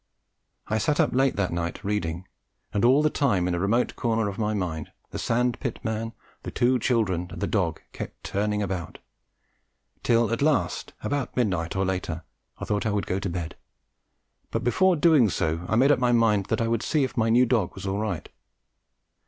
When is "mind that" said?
16.13-16.61